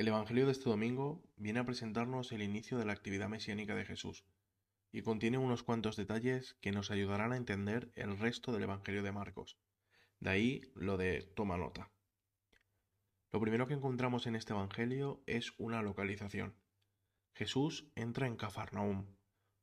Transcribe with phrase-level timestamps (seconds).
[0.00, 3.84] El Evangelio de este domingo viene a presentarnos el inicio de la actividad mesiánica de
[3.84, 4.24] Jesús
[4.92, 9.12] y contiene unos cuantos detalles que nos ayudarán a entender el resto del Evangelio de
[9.12, 9.58] Marcos.
[10.18, 11.90] De ahí lo de toma nota.
[13.30, 16.56] Lo primero que encontramos en este Evangelio es una localización.
[17.34, 19.04] Jesús entra en Cafarnaum,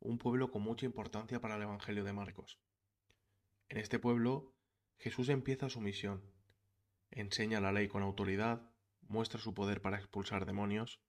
[0.00, 2.58] un pueblo con mucha importancia para el Evangelio de Marcos.
[3.68, 4.52] En este pueblo,
[4.98, 6.24] Jesús empieza su misión.
[7.12, 8.73] Enseña la ley con autoridad,
[9.08, 11.00] muestra su poder para expulsar demonios,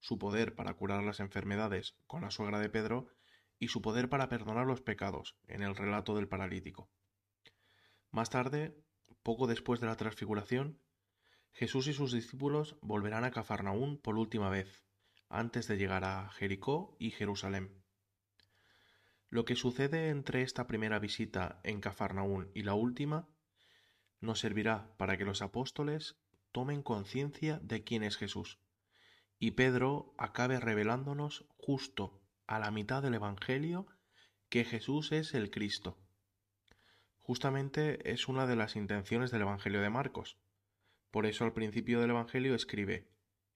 [0.00, 3.06] su poder para curar las enfermedades con la suegra de Pedro
[3.58, 6.90] y su poder para perdonar los pecados en el relato del paralítico.
[8.10, 8.76] Más tarde,
[9.22, 10.80] poco después de la transfiguración,
[11.52, 14.84] Jesús y sus discípulos volverán a Cafarnaún por última vez,
[15.28, 17.82] antes de llegar a Jericó y Jerusalén.
[19.28, 23.28] Lo que sucede entre esta primera visita en Cafarnaún y la última
[24.20, 26.16] nos servirá para que los apóstoles
[26.54, 28.60] tomen conciencia de quién es Jesús.
[29.40, 33.88] Y Pedro acabe revelándonos justo a la mitad del Evangelio
[34.50, 35.98] que Jesús es el Cristo.
[37.18, 40.38] Justamente es una de las intenciones del Evangelio de Marcos.
[41.10, 43.10] Por eso al principio del Evangelio escribe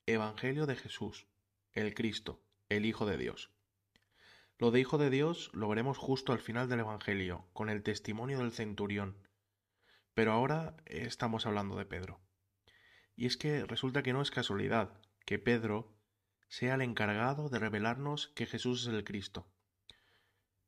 [0.07, 1.29] Evangelio de Jesús,
[1.75, 3.53] el Cristo, el Hijo de Dios.
[4.59, 8.39] Lo de Hijo de Dios lo veremos justo al final del Evangelio, con el testimonio
[8.39, 9.17] del centurión.
[10.15, 12.21] Pero ahora estamos hablando de Pedro.
[13.19, 14.93] Y es que resulta que no es casualidad
[15.27, 15.93] que Pedro
[16.47, 19.51] sea el encargado de revelarnos que Jesús es el Cristo.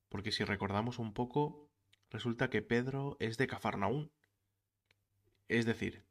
[0.09, 1.71] Porque si recordamos un poco,
[2.11, 4.11] resulta que Pedro es de Cafarnaún.
[5.47, 6.05] Es decir,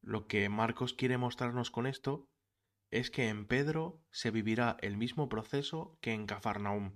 [0.00, 2.28] lo que Marcos quiere mostrarnos con esto
[2.92, 6.92] es que en Pedro se vivirá el mismo proceso que en Cafarnaúm.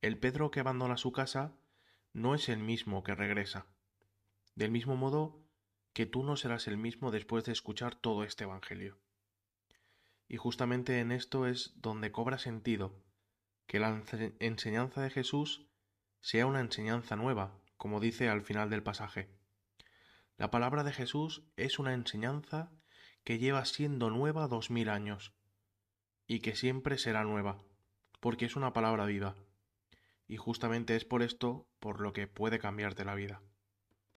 [0.00, 1.56] El Pedro que abandona su casa
[2.12, 3.66] no es el mismo que regresa.
[4.54, 5.45] Del mismo modo,
[5.96, 8.98] que tú no serás el mismo después de escuchar todo este Evangelio.
[10.28, 13.02] Y justamente en esto es donde cobra sentido
[13.66, 14.02] que la
[14.38, 15.70] enseñanza de Jesús
[16.20, 19.30] sea una enseñanza nueva, como dice al final del pasaje.
[20.36, 22.70] La palabra de Jesús es una enseñanza
[23.24, 25.32] que lleva siendo nueva dos mil años,
[26.26, 27.64] y que siempre será nueva,
[28.20, 29.34] porque es una palabra viva,
[30.28, 33.40] y justamente es por esto por lo que puede cambiarte la vida.